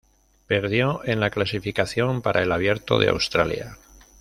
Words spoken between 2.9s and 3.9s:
de Australia.